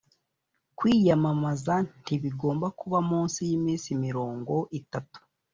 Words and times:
kwiyamamaza 0.77 1.75
ntibigomba 2.01 2.67
kuba 2.79 2.97
munsi 3.09 3.39
y 3.47 3.51
iminsi 3.57 3.89
mirongo 4.05 4.53
itatu 4.79 5.19